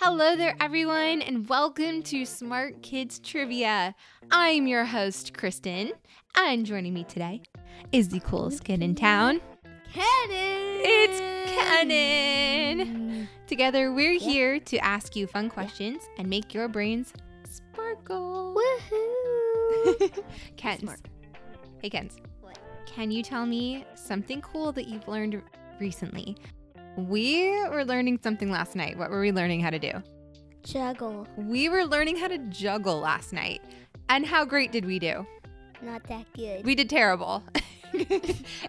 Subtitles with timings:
[0.00, 3.94] Hello there, everyone, and welcome to Smart Kids Trivia.
[4.30, 5.92] I'm your host, Kristen,
[6.34, 7.42] and joining me today
[7.92, 9.42] is the coolest kid in town.
[9.92, 10.80] Cannon!
[10.82, 11.20] It's
[11.52, 13.28] Cannon!
[13.46, 17.12] Together, we're here to ask you fun questions and make your brains
[17.44, 18.56] sparkle.
[18.56, 20.24] Woohoo!
[20.56, 20.80] Kens.
[20.80, 21.00] Smart.
[21.82, 22.16] Hey, Kens.
[22.40, 22.58] What?
[22.86, 25.42] Can you tell me something cool that you've learned
[25.78, 26.36] recently?
[26.96, 28.98] We were learning something last night.
[28.98, 29.92] What were we learning how to do?
[30.62, 31.26] Juggle.
[31.36, 33.62] We were learning how to juggle last night.
[34.08, 35.26] And how great did we do?
[35.80, 36.64] Not that good.
[36.64, 37.42] We did terrible.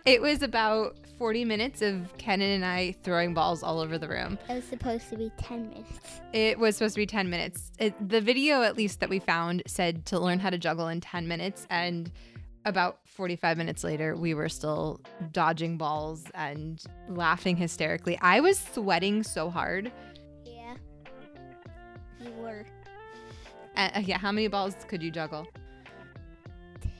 [0.05, 4.39] it was about 40 minutes of Kenan and I throwing balls all over the room.
[4.49, 6.21] it was supposed to be 10 minutes.
[6.31, 7.71] It was supposed to be 10 minutes.
[7.77, 11.01] It, the video, at least that we found, said to learn how to juggle in
[11.01, 11.67] 10 minutes.
[11.69, 12.11] And
[12.65, 18.17] about 45 minutes later, we were still dodging balls and laughing hysterically.
[18.21, 19.91] I was sweating so hard.
[20.45, 20.75] Yeah.
[22.19, 22.65] You were
[23.75, 25.47] Uh, uh, yeah, how many balls could you juggle?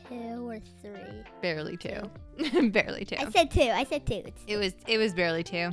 [0.09, 1.23] two or three.
[1.41, 2.01] Barely two.
[2.71, 3.16] barely two.
[3.17, 3.61] I said two.
[3.61, 4.21] I said two.
[4.25, 5.71] It's It was it was barely two.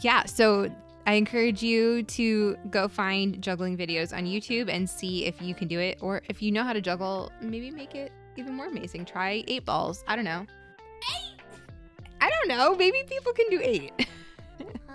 [0.00, 0.70] Yeah, so
[1.06, 5.68] I encourage you to go find juggling videos on YouTube and see if you can
[5.68, 9.04] do it or if you know how to juggle, maybe make it even more amazing.
[9.04, 10.04] Try 8 balls.
[10.06, 10.46] I don't know.
[11.34, 11.40] 8.
[12.20, 12.74] I don't know.
[12.74, 13.92] Maybe people can do 8.
[14.60, 14.94] uh,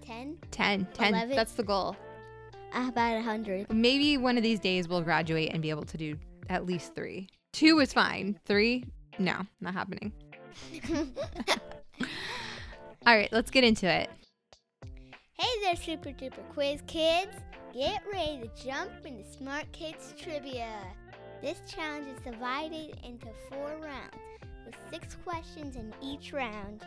[0.00, 0.38] 10.
[0.50, 0.88] 10.
[0.92, 1.08] 10.
[1.08, 1.36] Eleven.
[1.36, 1.96] That's the goal.
[2.72, 3.72] Uh, about a 100.
[3.72, 6.16] Maybe one of these days we'll graduate and be able to do
[6.48, 7.26] at least 3.
[7.52, 8.38] 2 is fine.
[8.46, 8.84] 3
[9.20, 10.12] no, not happening.
[13.06, 14.08] All right, let's get into it.
[15.34, 17.32] Hey there, super duper quiz kids!
[17.74, 20.72] Get ready to jump into Smart Kids Trivia.
[21.42, 24.20] This challenge is divided into four rounds
[24.66, 26.84] with six questions in each round.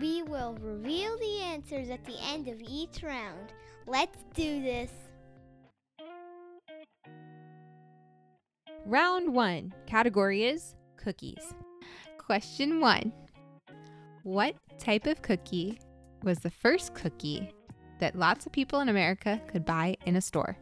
[0.00, 3.52] We will reveal the answers at the end of each round.
[3.86, 4.90] Let's do this.
[8.84, 9.72] Round one.
[9.86, 11.54] Category is cookies.
[12.18, 13.12] Question one
[14.24, 15.78] What type of cookie
[16.24, 17.48] was the first cookie
[18.00, 20.58] that lots of people in America could buy in a store?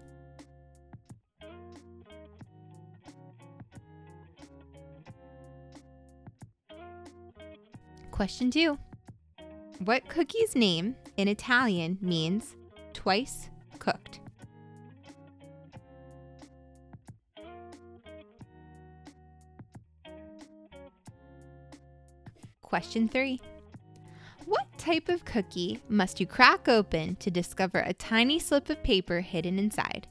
[8.12, 8.78] Question two
[9.78, 12.54] What cookie's name in Italian means
[12.92, 14.20] twice cooked?
[22.60, 23.40] Question three.
[24.44, 29.20] What type of cookie must you crack open to discover a tiny slip of paper
[29.20, 30.06] hidden inside?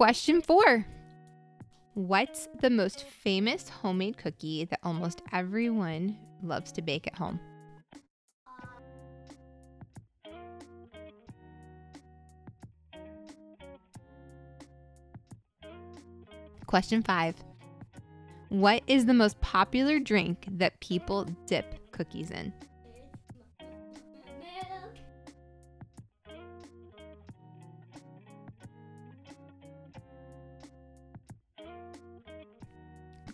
[0.00, 0.86] Question four.
[1.92, 7.38] What's the most famous homemade cookie that almost everyone loves to bake at home?
[16.64, 17.34] Question five.
[18.48, 22.54] What is the most popular drink that people dip cookies in?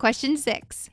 [0.07, 0.89] Question six.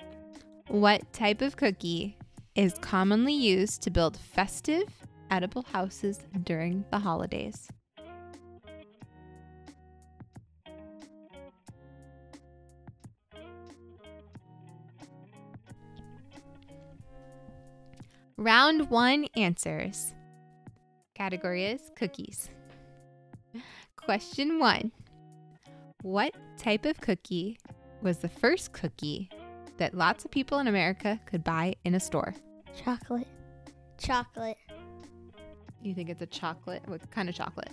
[0.69, 2.17] What type of cookie
[2.55, 4.85] is commonly used to build festive,
[5.29, 7.67] edible houses during the holidays?
[18.35, 20.15] Round one answers.
[21.13, 22.49] Category is cookies.
[23.95, 24.91] Question one
[26.01, 27.59] What type of cookie
[28.03, 29.29] was the first cookie
[29.77, 32.35] that lots of people in America could buy in a store?
[32.83, 33.27] Chocolate.
[33.97, 34.57] Chocolate.
[35.81, 36.83] You think it's a chocolate?
[36.85, 37.71] What kind of chocolate?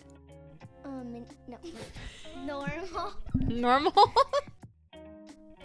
[0.84, 1.58] Um, no.
[2.44, 3.12] Normal.
[3.34, 3.92] Normal?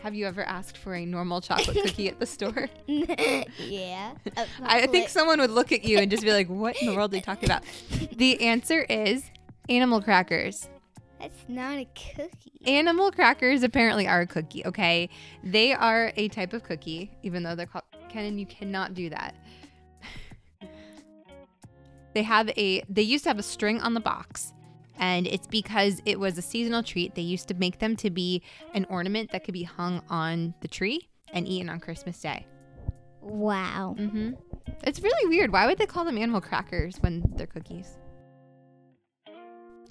[0.02, 2.70] Have you ever asked for a normal chocolate cookie at the store?
[2.88, 4.14] yeah.
[4.62, 7.14] I think someone would look at you and just be like, what in the world
[7.14, 7.64] are you talking about?
[8.16, 9.24] The answer is
[9.68, 10.70] animal crackers.
[11.20, 12.55] That's not a cookie.
[12.66, 15.10] Animal crackers apparently are a cookie, okay?
[15.44, 19.36] They are a type of cookie, even though they're called Kenan, you cannot do that.
[22.14, 24.54] they have a they used to have a string on the box.
[24.98, 27.16] And it's because it was a seasonal treat.
[27.16, 28.42] They used to make them to be
[28.74, 32.48] an ornament that could be hung on the tree and eaten on Christmas Day.
[33.22, 33.96] Wow.
[34.00, 34.34] Mm-hmm.
[34.84, 35.52] It's really weird.
[35.52, 37.98] Why would they call them animal crackers when they're cookies?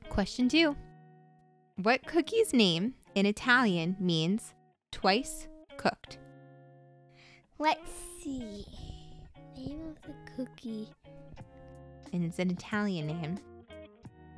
[0.08, 0.74] Question two.
[1.82, 4.54] What cookie's name in Italian means
[4.92, 6.18] twice cooked?
[7.58, 7.90] Let's
[8.22, 8.64] see.
[9.56, 10.88] Name of the cookie.
[12.12, 13.38] And it's an Italian name.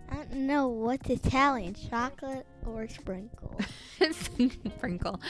[0.08, 3.60] I don't know what's Italian, chocolate or sprinkle.
[4.12, 5.20] Sprinkle.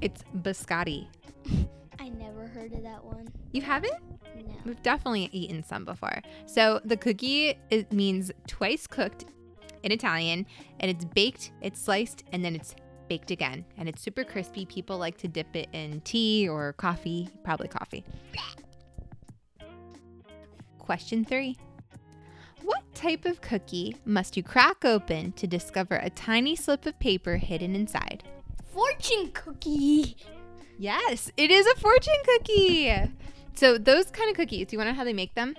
[0.00, 1.06] It's biscotti.
[2.00, 3.28] I never heard of that one.
[3.52, 3.94] You haven't?
[4.34, 4.54] No.
[4.66, 6.22] We've definitely eaten some before.
[6.46, 9.26] So the cookie it means twice cooked
[9.82, 10.46] in Italian,
[10.80, 12.74] and it's baked, it's sliced, and then it's
[13.08, 13.64] baked again.
[13.76, 14.64] And it's super crispy.
[14.64, 18.04] People like to dip it in tea or coffee, probably coffee.
[20.78, 21.56] Question three.
[22.62, 27.36] What type of cookie must you crack open to discover a tiny slip of paper
[27.36, 28.22] hidden inside?
[28.72, 30.16] Fortune cookie.
[30.78, 32.92] Yes, it is a fortune cookie.
[33.54, 35.54] So those kind of cookies, do you want to know how they make them?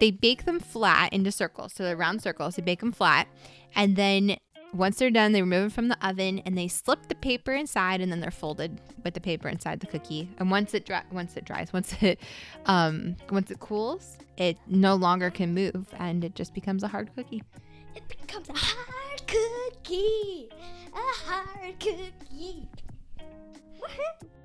[0.00, 1.72] They bake them flat into circles.
[1.72, 2.56] So they're round circles.
[2.56, 3.28] They bake them flat.
[3.74, 4.36] And then
[4.74, 8.00] once they're done, they remove them from the oven and they slip the paper inside
[8.00, 10.28] and then they're folded with the paper inside the cookie.
[10.38, 12.18] And once it dry, once it dries, once it
[12.66, 17.14] um once it cools, it no longer can move and it just becomes a hard
[17.14, 17.42] cookie.
[17.94, 20.48] It becomes a hard cookie.
[20.92, 22.68] A hard cookie.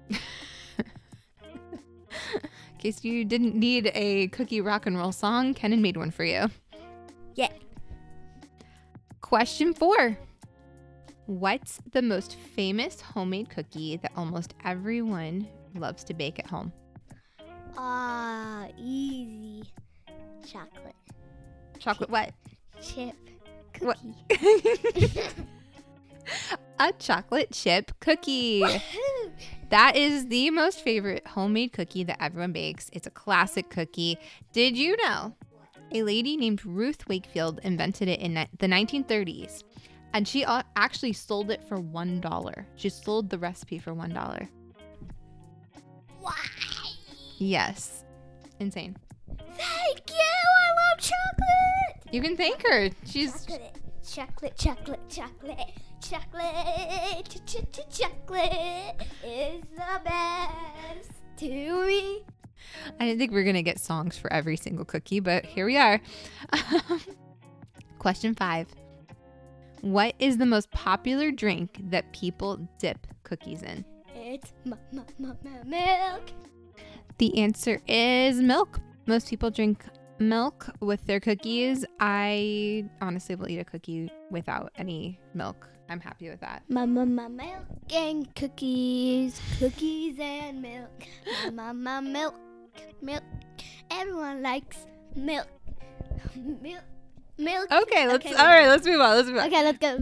[2.79, 6.23] In case you didn't need a cookie rock and roll song, Kenan made one for
[6.23, 6.49] you.
[7.35, 7.49] Yeah.
[9.19, 10.17] Question four
[11.25, 15.45] What's the most famous homemade cookie that almost everyone
[15.75, 16.71] loves to bake at home?
[17.77, 19.69] Ah, easy.
[20.49, 20.95] Chocolate
[21.79, 22.31] Chocolate what?
[22.81, 23.13] chip
[23.79, 23.99] What?
[24.29, 25.19] cookie.
[26.79, 28.63] a chocolate chip cookie.
[29.69, 32.89] That is the most favorite homemade cookie that everyone bakes.
[32.91, 34.17] It's a classic cookie.
[34.51, 35.35] Did you know
[35.91, 39.63] a lady named Ruth Wakefield invented it in the 1930s?
[40.13, 42.65] And she uh, actually sold it for $1.
[42.75, 44.47] She sold the recipe for $1.
[46.19, 46.33] Why?
[47.37, 48.03] Yes.
[48.59, 48.97] Insane.
[49.27, 50.15] Thank you.
[50.15, 52.13] I love chocolate.
[52.13, 52.89] You can thank her.
[53.05, 55.69] She's Chocolate, chocolate, chocolate, chocolate,
[56.01, 62.23] chocolate, ch- ch- ch- chocolate is the best to me.
[62.99, 65.65] I didn't think we were going to get songs for every single cookie, but here
[65.65, 65.99] we are.
[66.53, 67.01] Um,
[67.99, 68.67] question five
[69.81, 73.83] What is the most popular drink that people dip cookies in?
[74.15, 76.31] It's m- m- m- milk.
[77.17, 78.79] The answer is milk.
[79.05, 79.83] Most people drink
[80.19, 81.85] milk with their cookies.
[81.99, 85.67] I honestly will eat a cookie without any milk.
[85.89, 86.63] I'm happy with that.
[86.69, 91.03] Mama, mama, milk and cookies, cookies and milk.
[91.45, 92.35] Mama, mama, milk,
[93.01, 93.23] milk.
[93.89, 95.47] Everyone likes milk,
[96.35, 96.83] milk,
[97.37, 97.71] milk.
[97.71, 99.15] Okay, let's Okay, all right, let's move on.
[99.15, 99.47] Let's move on.
[99.47, 99.99] Okay, let's go.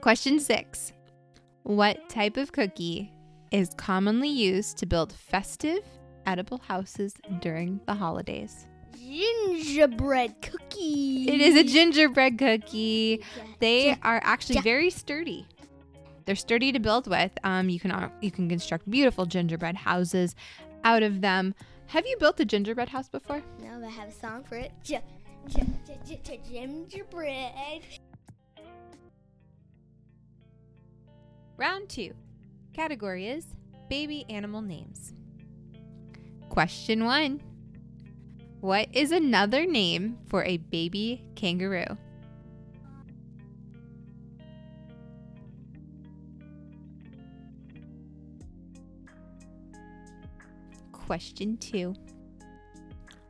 [0.00, 0.92] Question six
[1.64, 3.12] What type of cookie
[3.50, 5.82] is commonly used to build festive,
[6.26, 8.68] edible houses during the holidays?
[8.98, 11.28] Gingerbread cookie.
[11.28, 13.22] It is a gingerbread cookie.
[13.58, 15.46] They are actually very sturdy.
[16.24, 17.32] They're sturdy to build with.
[17.44, 20.34] Um, you can you can construct beautiful gingerbread houses
[20.84, 21.54] out of them.
[21.86, 23.42] Have you built a gingerbread house before?
[23.60, 24.72] No, but I have a song for it.
[26.50, 27.82] Gingerbread.
[31.56, 32.14] Round two.
[32.72, 33.46] Category is
[33.88, 35.12] baby animal names.
[36.48, 37.42] Question one.
[38.62, 41.98] What is another name for a baby kangaroo?
[50.92, 51.96] Question two.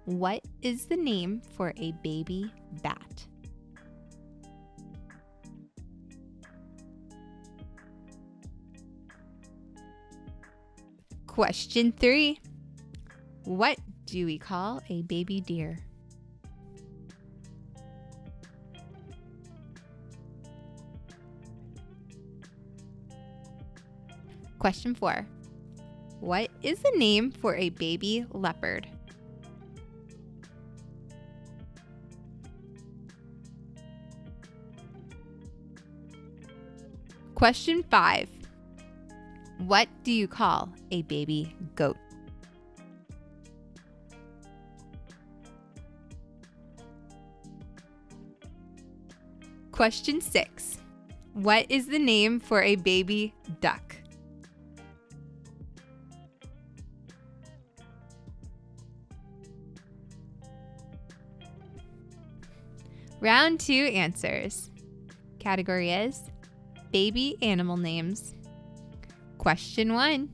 [0.04, 3.26] What is the name for a baby bat?
[11.26, 12.38] Question three.
[13.44, 13.78] What
[14.12, 15.78] do we call a baby deer?
[24.58, 25.26] Question four.
[26.20, 28.86] What is the name for a baby leopard?
[37.34, 38.28] Question five.
[39.56, 41.56] What do you call a baby
[49.82, 50.78] Question six.
[51.32, 53.96] What is the name for a baby duck?
[63.18, 64.70] Round two answers.
[65.40, 66.30] Category is
[66.92, 68.36] baby animal names.
[69.38, 70.28] Question one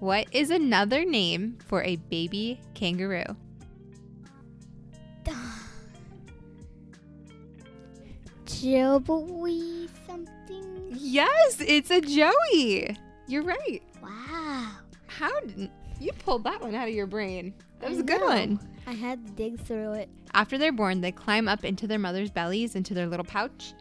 [0.00, 3.36] What is another name for a baby kangaroo?
[8.62, 10.86] Joey something.
[10.94, 12.96] Yes, it's a joey.
[13.26, 13.82] You're right.
[14.00, 14.68] Wow.
[15.08, 17.54] How did you pulled that one out of your brain?
[17.80, 18.26] That was I a good know.
[18.28, 18.60] one.
[18.86, 20.08] I had to dig through it.
[20.34, 23.74] After they're born, they climb up into their mother's bellies, into their little pouch,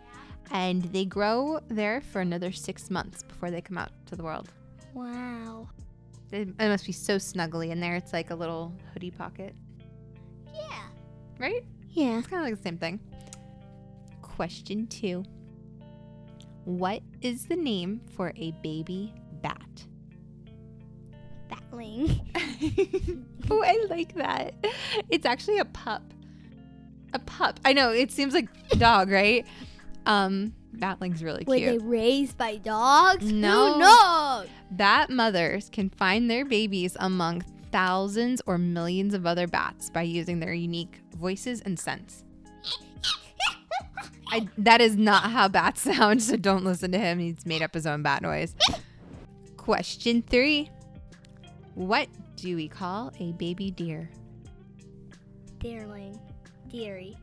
[0.49, 4.49] and they grow there for another six months before they come out to the world.
[4.95, 5.69] Wow.
[6.31, 7.95] It, it must be so snuggly in there.
[7.97, 9.53] It's like a little hoodie pocket,
[10.51, 10.83] Yeah.
[11.37, 11.63] right?
[11.91, 12.17] Yeah.
[12.17, 12.99] It's kind of like the same thing.
[14.41, 15.23] Question two
[16.65, 19.85] What is the name for a baby bat?
[21.47, 22.21] Batling.
[23.51, 24.55] oh, I like that.
[25.11, 26.01] It's actually a pup.
[27.13, 27.59] A pup.
[27.63, 28.47] I know it seems like
[28.79, 29.45] dog, right?
[30.07, 31.73] Um, Batling's really Were cute.
[31.73, 33.31] Were they raised by dogs?
[33.31, 33.77] No.
[33.77, 34.47] Knows?
[34.71, 40.39] Bat mothers can find their babies among thousands or millions of other bats by using
[40.39, 42.23] their unique voices and scents.
[44.29, 47.19] I, that is not how bats sound, so don't listen to him.
[47.19, 48.55] He's made up his own bat noise.
[49.57, 50.69] Question three
[51.75, 54.09] What do we call a baby deer?
[55.59, 56.19] Deerling.
[56.69, 57.15] Deary.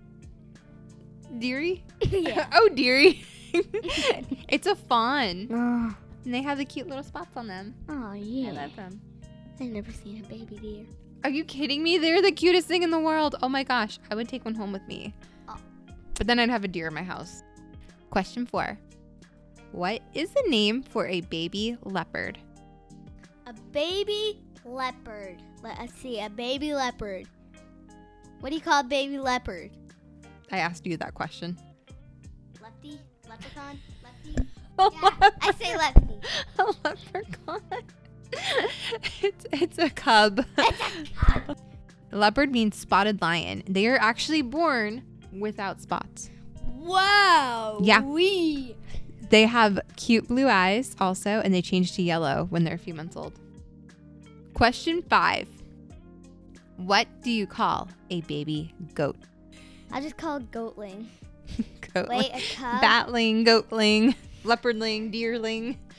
[1.38, 1.84] Deary?
[2.02, 2.46] yeah.
[2.52, 3.24] oh, dearie.
[4.48, 5.48] it's a fawn.
[5.50, 7.74] Oh, And they have the cute little spots on them.
[7.88, 8.50] oh yeah.
[8.50, 9.00] I love them.
[9.60, 10.84] I've never seen a baby deer.
[11.24, 11.96] Are you kidding me?
[11.96, 13.36] They're the cutest thing in the world.
[13.42, 13.98] Oh my gosh.
[14.10, 15.14] I would take one home with me.
[16.18, 17.42] But then I'd have a deer in my house.
[18.10, 18.76] Question four
[19.72, 22.38] What is the name for a baby leopard?
[23.46, 25.42] A baby leopard.
[25.62, 26.20] Let us see.
[26.20, 27.26] A baby leopard.
[28.40, 29.70] What do you call a baby leopard?
[30.50, 31.56] I asked you that question.
[32.62, 33.00] Lefty?
[33.28, 33.78] Leprechaun?
[34.02, 34.48] Lefty?
[34.78, 36.20] Yeah, I say lefty.
[36.58, 37.60] a leprechaun.
[39.22, 40.44] it's, it's a cub.
[42.12, 43.64] Leopard means spotted lion.
[43.68, 46.30] They are actually born without spots.
[46.76, 47.78] Wow.
[47.82, 48.02] Yeah.
[48.02, 48.76] We.
[49.30, 52.94] They have cute blue eyes also, and they change to yellow when they're a few
[52.94, 53.38] months old.
[54.54, 55.46] Question five
[56.76, 59.16] What do you call a baby goat?
[59.92, 61.06] I'll just call it goatling.
[61.80, 62.08] Goatling.
[62.08, 62.82] Wait, a cub?
[62.82, 65.76] Batling, goatling, leopardling, deerling.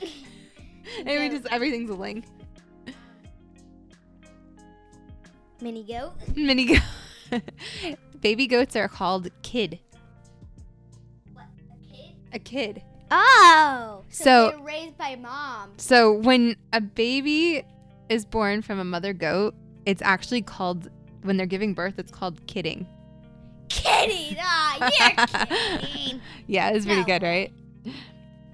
[1.04, 1.30] Goat.
[1.30, 2.24] just everything's a ling.
[5.60, 6.12] Mini goat?
[6.36, 7.42] Mini goat.
[8.20, 9.78] baby goats are called kid.
[11.32, 11.46] What?
[11.72, 12.14] A kid?
[12.32, 12.82] A kid.
[13.10, 14.04] Oh.
[14.10, 15.72] So- they're raised by mom.
[15.76, 17.64] So when a baby
[18.08, 19.54] is born from a mother goat,
[19.86, 20.90] it's actually called
[21.22, 21.94] when they're giving birth.
[21.98, 22.86] It's called kidding.
[23.68, 24.36] Kidding.
[24.40, 25.26] Ah, you're
[25.86, 26.20] kidding.
[26.46, 27.06] Yeah, it's pretty No.
[27.06, 27.52] good, right?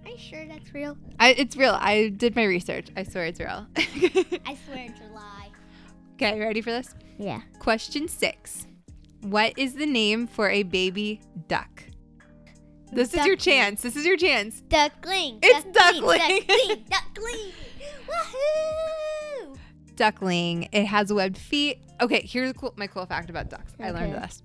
[0.04, 0.96] Are you sure that's real?
[1.18, 1.76] I, it's real.
[1.80, 2.88] I did my research.
[2.96, 3.66] I swear it's real.
[3.76, 5.48] I swear it's a lie.
[6.14, 6.94] okay, ready for this?
[7.18, 7.40] Yeah.
[7.58, 8.66] Question six.
[9.22, 11.84] What is the name for a baby duck?
[12.92, 13.82] This is your chance.
[13.82, 14.60] This is your chance.
[14.62, 15.40] Duckling.
[15.42, 16.18] It's duckling.
[16.18, 16.46] duckling.
[16.46, 16.84] Duckling.
[16.90, 17.52] duckling.
[18.08, 19.58] Woohoo!
[19.96, 20.68] Duckling.
[20.72, 21.78] It has webbed feet.
[22.00, 23.72] Okay, here's cool, my cool fact about ducks.
[23.80, 24.42] I learned this.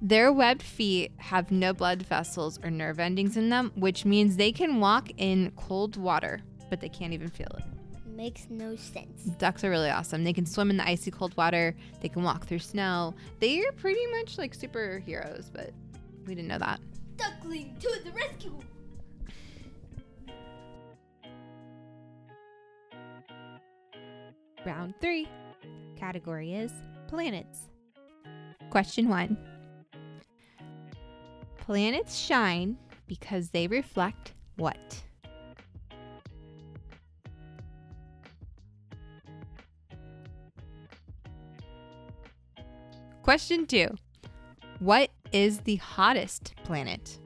[0.00, 4.52] Their webbed feet have no blood vessels or nerve endings in them, which means they
[4.52, 7.64] can walk in cold water, but they can't even feel it.
[8.22, 9.24] Makes no sense.
[9.40, 10.22] Ducks are really awesome.
[10.22, 11.74] They can swim in the icy cold water.
[12.00, 13.16] They can walk through snow.
[13.40, 15.72] They are pretty much like superheroes, but
[16.24, 16.78] we didn't know that.
[17.16, 18.60] Duckling to the rescue.
[24.64, 25.26] Round three.
[25.96, 26.70] Category is
[27.08, 27.70] planets.
[28.70, 29.36] Question one
[31.56, 35.02] Planets shine because they reflect what?
[43.32, 43.88] Question two
[44.78, 47.18] What is the hottest planet?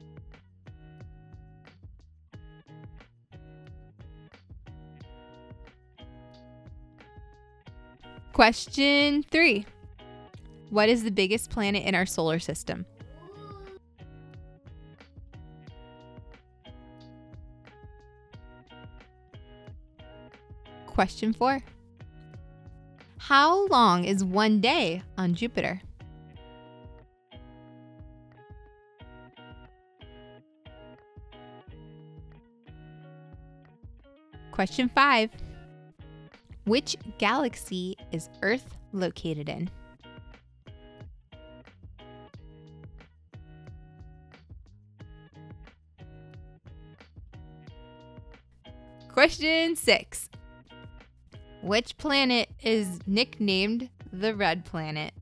[8.31, 9.65] Question three
[10.69, 12.85] What is the biggest planet in our solar system?
[20.85, 21.59] Question four
[23.17, 25.81] How long is one day on Jupiter?
[34.57, 35.29] Question five
[36.65, 39.69] Which galaxy is Earth located in?
[49.07, 50.27] Question six
[51.61, 55.13] Which planet is nicknamed the red planet?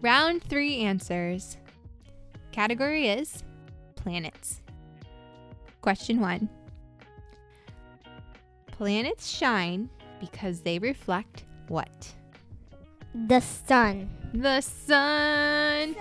[0.00, 1.56] Round three answers.
[2.52, 3.42] Category is
[3.96, 4.62] planets.
[5.80, 6.48] Question one
[8.68, 9.90] Planets shine
[10.20, 12.14] because they reflect what?
[13.26, 14.08] The sun.
[14.32, 15.96] The sun.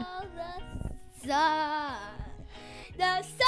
[0.00, 1.94] Oh, the sun.
[2.98, 3.42] The sun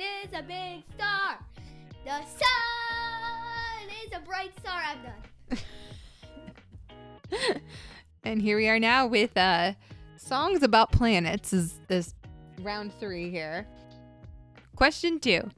[0.00, 1.38] is a big star.
[2.04, 4.82] The sun is a bright star.
[4.84, 5.33] I'm done.
[8.24, 9.72] and here we are now with uh,
[10.16, 11.52] songs about planets.
[11.52, 12.14] Is this
[12.60, 13.66] round three here?
[14.76, 15.50] Question two: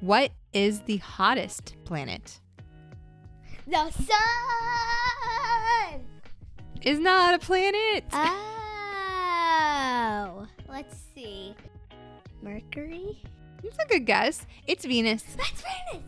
[0.00, 2.40] What is the hottest planet?
[3.66, 4.16] The sun.
[6.82, 8.04] Is not a planet.
[8.12, 8.48] Oh.
[10.68, 11.54] Let's see.
[12.42, 13.22] Mercury?
[13.62, 14.44] It's a good guess.
[14.66, 16.04] It's Venus, That's Venus.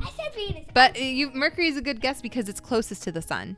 [0.00, 0.64] I said Venus.
[0.74, 3.56] but uh, you Mercury is a good guess because it's closest to the sun.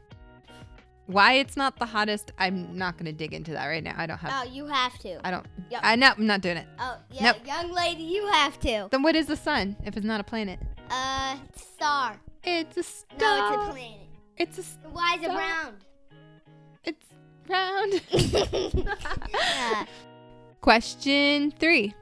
[1.09, 3.95] Why it's not the hottest, I'm not gonna dig into that right now.
[3.97, 4.47] I don't have.
[4.47, 5.19] Oh, you have to.
[5.27, 5.47] I don't.
[5.71, 5.81] Yep.
[5.83, 6.67] I no, I'm not doing it.
[6.79, 7.37] Oh, yeah, Nope.
[7.47, 8.88] young lady, you have to.
[8.91, 10.59] Then what is the sun if it's not a planet?
[10.91, 12.21] Uh, star.
[12.45, 13.19] It's a star.
[13.19, 14.00] No, it's a planet.
[14.37, 14.61] It's a.
[14.61, 15.85] s- Why is it round?
[16.85, 17.07] It's
[17.49, 19.23] round.
[19.31, 19.85] yeah.
[20.61, 21.95] Question three.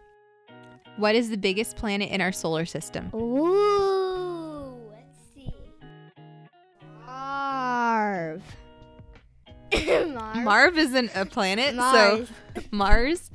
[0.96, 3.10] What is the biggest planet in our solar system?
[3.14, 3.95] Ooh,
[10.14, 10.36] Marv.
[10.44, 12.28] Marv isn't a planet, Mars.
[12.54, 13.30] so Mars.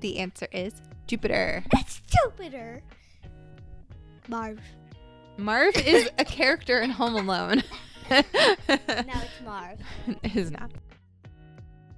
[0.00, 0.74] The answer is
[1.06, 1.64] Jupiter.
[1.74, 2.82] It's Jupiter.
[4.28, 4.58] Marv.
[5.36, 7.62] Marv is a character in Home Alone.
[8.10, 9.78] No, it's Marv.
[10.22, 10.70] it is not.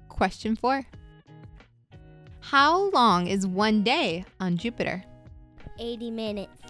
[0.09, 0.85] Question four.
[2.41, 5.03] How long is one day on Jupiter?
[5.79, 6.61] 80 minutes.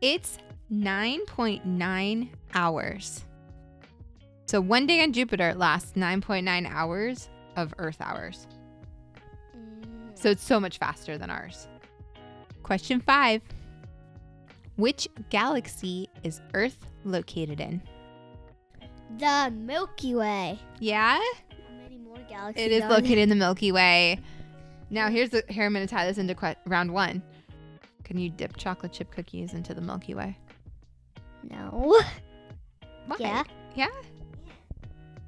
[0.00, 0.38] It's
[0.72, 3.24] 9.9 hours.
[4.46, 8.46] So one day on Jupiter lasts 9.9 hours of Earth hours.
[9.56, 11.68] Mm, So it's so much faster than ours.
[12.62, 13.42] Question five
[14.76, 17.82] Which galaxy is Earth located in?
[19.18, 20.58] the Milky Way.
[20.80, 22.64] Yeah, How many more galaxies?
[22.66, 24.18] it is located in the Milky Way.
[24.90, 27.22] Now here's the here I'm going to tie this into que- round one.
[28.02, 30.36] Can you dip chocolate chip cookies into the Milky Way?
[31.48, 32.00] No.
[33.06, 33.16] Why?
[33.20, 33.42] Yeah.
[33.76, 33.88] Yeah.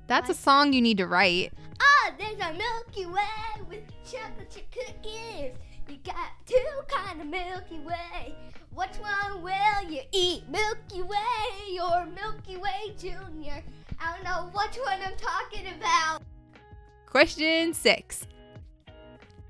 [0.06, 1.52] That's a song you need to write.
[1.80, 5.52] Ah, there's a Milky Way with chocolate chip cookies.
[5.88, 6.56] You got two
[6.88, 8.34] kind of Milky Way.
[8.72, 10.44] Which one will you eat?
[10.48, 13.62] Milky Way or Milky Way Junior?
[13.98, 16.22] I don't know which one I'm talking about.
[17.06, 18.26] Question six.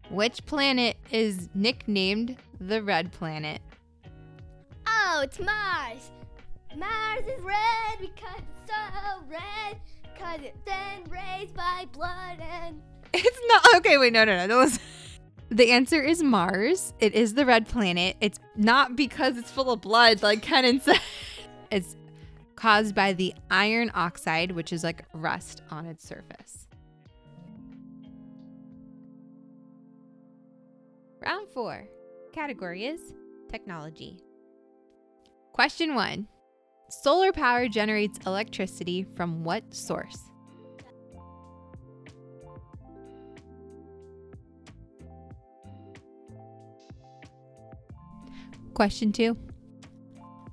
[0.08, 3.60] Which planet is nicknamed the red planet?
[4.86, 6.10] Oh, it's Mars.
[6.76, 9.80] Mars is red because it's so red.
[11.08, 12.80] Raised by blood and.
[13.12, 13.76] It's not.
[13.76, 14.46] Okay, wait, no, no, no.
[14.46, 14.78] That was.
[15.48, 16.92] The answer is Mars.
[16.98, 18.16] It is the red planet.
[18.20, 21.00] It's not because it's full of blood, like Kenan said.
[21.70, 21.96] It's
[22.56, 26.66] caused by the iron oxide, which is like rust on its surface.
[31.20, 31.86] Round four.
[32.32, 33.14] Category is
[33.48, 34.18] technology.
[35.52, 36.28] Question one
[36.88, 40.30] Solar power generates electricity from what source?
[48.72, 49.36] Question two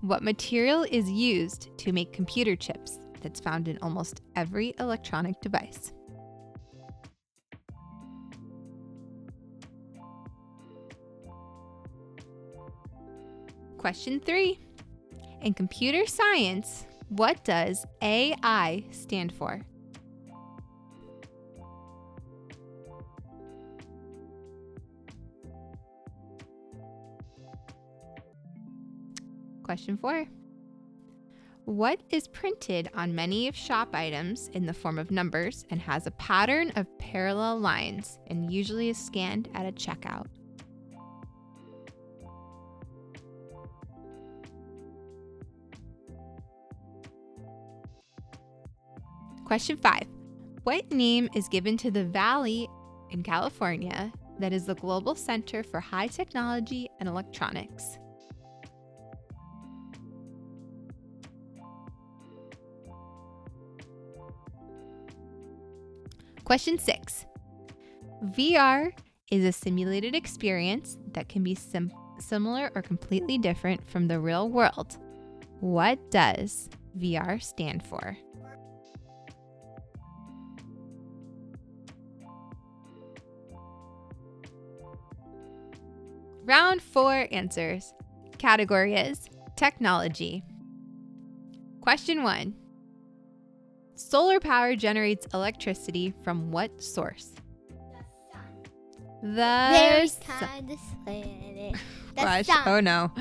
[0.02, 5.92] What material is used to make computer chips that's found in almost every electronic device?
[13.78, 14.63] Question three
[15.44, 19.62] In computer science, what does AI stand for?
[29.64, 30.26] Question four.
[31.66, 36.08] What is printed on many of shop items in the form of numbers and has
[36.08, 40.28] a pattern of parallel lines and usually is scanned at a checkout?
[49.54, 50.08] Question five.
[50.64, 52.68] What name is given to the valley
[53.12, 58.00] in California that is the global center for high technology and electronics?
[66.44, 67.28] Question six
[68.36, 68.92] VR
[69.30, 74.50] is a simulated experience that can be sim- similar or completely different from the real
[74.50, 74.98] world.
[75.60, 78.18] What does VR stand for?
[86.54, 87.96] Round four answers.
[88.38, 90.44] Category is technology.
[91.82, 92.54] Question one
[93.96, 97.32] Solar power generates electricity from what source?
[99.24, 100.22] The Very sun.
[100.28, 101.76] kind of planet.
[102.16, 103.12] The Gosh, sun oh no.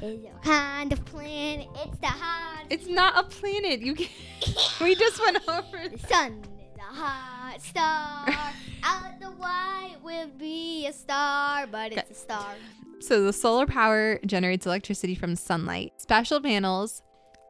[0.00, 1.66] is a kind of planet.
[1.84, 2.66] It's the hot.
[2.70, 3.80] It's not a planet.
[3.80, 4.10] You can't.
[4.80, 5.88] we just went over.
[5.88, 8.28] The sun is a hot star.
[8.84, 10.49] Out the white will be
[10.90, 12.54] a star, but it's a star.
[12.98, 15.92] So the solar power generates electricity from sunlight.
[15.98, 17.02] Special panels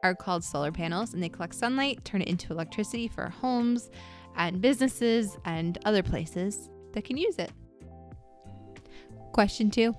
[0.03, 3.89] are called solar panels and they collect sunlight, turn it into electricity for homes
[4.37, 7.51] and businesses and other places that can use it.
[9.33, 9.93] Question 2.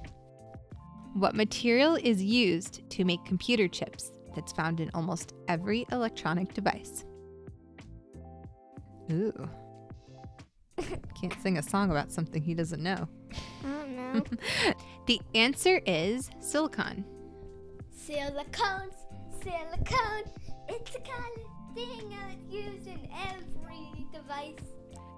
[1.15, 7.05] What material is used to make computer chips that's found in almost every electronic device?
[9.11, 9.49] Ooh.
[11.21, 13.09] Can't sing a song about something he doesn't know.
[13.65, 14.25] I don't know.
[15.07, 17.05] The answer is silicon.
[18.07, 18.95] Silicones,
[19.43, 20.25] silicone.
[20.69, 24.61] It's kind of thing that's used in every device.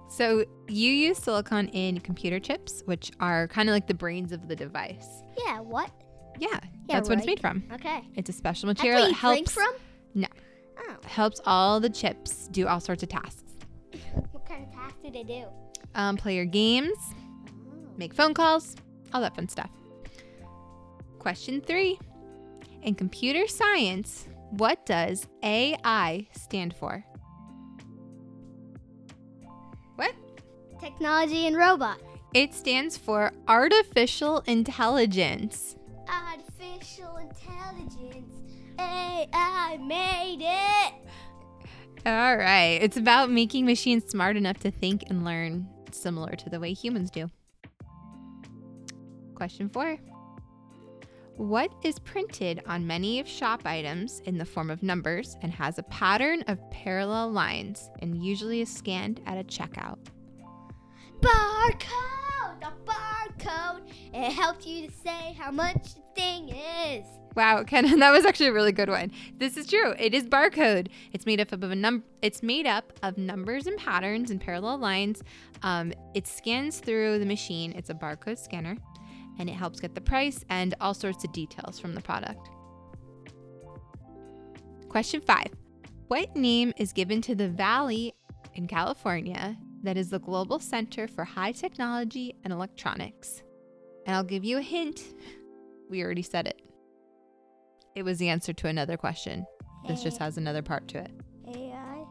[0.09, 4.47] So you use silicon in computer chips, which are kind of like the brains of
[4.47, 5.07] the device.
[5.37, 5.91] Yeah, what?
[6.39, 7.63] Yeah, Yeah, that's what it's made from.
[7.73, 8.07] Okay.
[8.15, 9.73] It's a special material that helps from?
[10.15, 10.27] No.
[10.79, 10.95] Oh.
[11.05, 13.44] helps all the chips do all sorts of tasks.
[15.05, 15.45] Do they do?
[15.93, 16.97] Um, play your games,
[17.97, 18.75] make phone calls,
[19.13, 19.69] all that fun stuff.
[21.19, 21.99] Question three:
[22.81, 27.05] In computer science, what does AI stand for?
[29.95, 30.13] What?
[30.79, 32.01] Technology and robot.
[32.33, 35.75] It stands for artificial intelligence.
[36.09, 38.33] Artificial intelligence.
[38.77, 40.93] AI made it.
[42.05, 42.77] All right.
[42.83, 47.09] It's about making machines smart enough to think and learn similar to the way humans
[47.09, 47.31] do.
[49.33, 49.97] Question four
[51.37, 55.79] What is printed on many of shop items in the form of numbers and has
[55.79, 59.97] a pattern of parallel lines and usually is scanned at a checkout?
[61.21, 62.61] Barcode.
[62.61, 63.81] The barcode.
[64.13, 67.05] It helps you to say how much the thing is.
[67.35, 69.11] Wow, Ken, that was actually a really good one.
[69.37, 69.93] This is true.
[69.99, 70.87] It is barcode.
[71.11, 72.03] It's made up of a num.
[72.21, 75.21] It's made up of numbers and patterns and parallel lines.
[75.61, 77.73] Um, it scans through the machine.
[77.73, 78.77] It's a barcode scanner,
[79.37, 82.49] and it helps get the price and all sorts of details from the product.
[84.87, 85.51] Question five:
[86.07, 88.13] What name is given to the valley
[88.53, 93.43] in California that is the global center for high technology and electronics?
[94.05, 95.01] And I'll give you a hint.
[95.89, 96.61] We already said it.
[97.95, 99.45] It was the answer to another question.
[99.87, 101.11] This just has another part to it.
[101.47, 102.03] AI.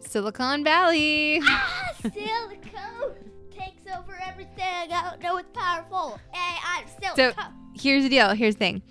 [0.00, 1.40] Silicon Valley.
[1.42, 3.16] Ah, silicone
[3.50, 4.92] takes over everything.
[4.92, 6.20] I don't know it's powerful.
[6.32, 7.34] AI silicon.
[7.34, 7.42] So
[7.74, 8.30] here's the deal.
[8.30, 8.82] Here's the thing.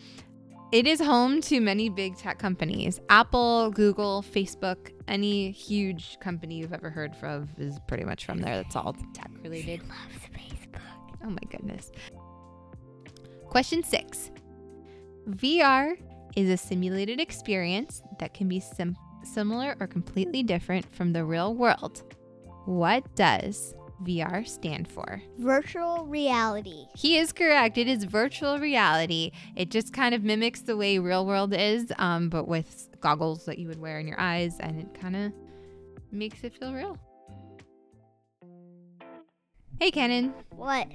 [0.74, 3.00] It is home to many big tech companies.
[3.08, 8.58] Apple, Google, Facebook, any huge company you've ever heard of is pretty much from there.
[8.58, 9.80] That's all tech related.
[9.88, 10.82] loves Facebook.
[11.24, 11.92] Oh my goodness.
[13.46, 14.30] Question six
[15.30, 15.96] VR
[16.38, 21.56] is a simulated experience that can be sim- similar or completely different from the real
[21.56, 22.04] world.
[22.65, 23.73] What does
[24.04, 25.19] VR stand for?
[25.39, 26.86] Virtual reality.
[26.95, 27.80] He is correct.
[27.80, 29.32] It is virtual reality.
[29.56, 33.58] It just kind of mimics the way real world is, um, but with goggles that
[33.58, 35.34] you would wear in your eyes, and it kind of
[36.12, 37.00] makes it feel real.
[39.80, 40.36] Hey, Kenan.
[40.52, 40.88] What?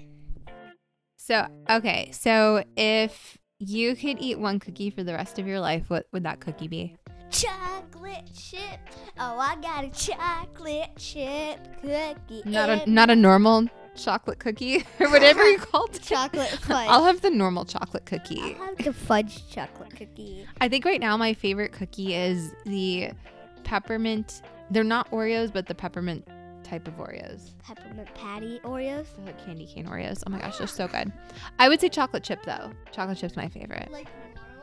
[1.16, 2.10] So, okay.
[2.12, 6.24] So, if you could eat one cookie for the rest of your life, what would
[6.24, 6.96] that cookie be?
[7.30, 8.80] Chocolate chip.
[9.18, 12.42] Oh, I got a chocolate chip cookie.
[12.44, 16.02] Not a not a normal chocolate cookie or whatever you called it.
[16.02, 16.88] chocolate fudge.
[16.88, 18.42] I'll have the normal chocolate cookie.
[18.58, 20.46] I'll have the fudge chocolate cookie.
[20.60, 23.10] I think right now my favorite cookie is the
[23.64, 24.42] peppermint.
[24.70, 26.26] They're not Oreos, but the peppermint
[26.72, 27.50] type of Oreos.
[27.62, 29.06] Peppermint patty Oreos.
[29.26, 30.22] The candy cane Oreos.
[30.26, 31.12] Oh my gosh, they're so good.
[31.58, 32.70] I would say chocolate chip though.
[32.92, 33.90] Chocolate chip's my favorite.
[33.92, 34.08] Like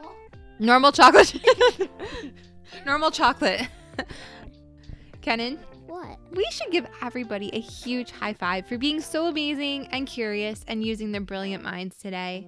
[0.02, 0.16] normal.
[0.58, 1.36] Normal chocolate.
[2.86, 3.68] Normal chocolate.
[5.22, 6.18] Kenan, What?
[6.32, 10.84] we should give everybody a huge high five for being so amazing and curious and
[10.84, 12.48] using their brilliant minds today.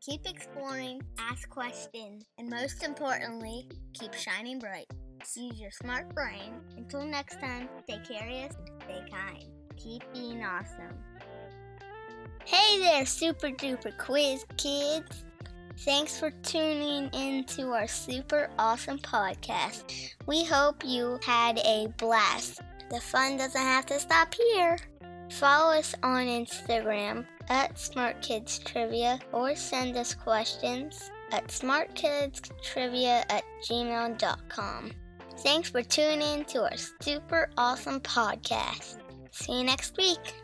[0.00, 4.86] Keep exploring, ask questions, and most importantly, keep shining bright.
[5.36, 6.60] Use your smart brain.
[6.76, 9.44] Until next time, stay curious, stay kind.
[9.76, 10.96] Keep being awesome.
[12.44, 15.24] Hey there, super duper quiz kids.
[15.80, 20.14] Thanks for tuning in to our super awesome podcast.
[20.26, 22.62] We hope you had a blast.
[22.90, 24.78] The fun doesn't have to stop here.
[25.32, 33.44] Follow us on Instagram at Smart Kids Trivia or send us questions at smartkidstrivia at
[33.68, 34.92] gmail.com.
[35.38, 38.98] Thanks for tuning in to our super awesome podcast.
[39.32, 40.34] See you next week.